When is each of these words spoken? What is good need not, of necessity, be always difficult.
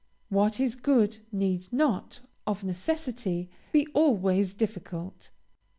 What 0.29 0.59
is 0.59 0.75
good 0.75 1.17
need 1.31 1.71
not, 1.71 2.21
of 2.47 2.63
necessity, 2.63 3.51
be 3.71 3.85
always 3.93 4.55
difficult. 4.55 5.29